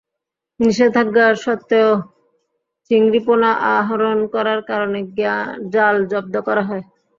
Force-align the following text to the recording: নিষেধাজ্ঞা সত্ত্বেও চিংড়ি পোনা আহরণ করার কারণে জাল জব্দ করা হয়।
নিষেধাজ্ঞা 0.59 1.27
সত্ত্বেও 1.43 1.91
চিংড়ি 2.91 3.19
পোনা 3.25 3.51
আহরণ 3.75 4.17
করার 4.33 4.59
কারণে 4.69 4.99
জাল 5.73 5.95
জব্দ 6.11 6.35
করা 6.47 6.63
হয়। 6.69 6.83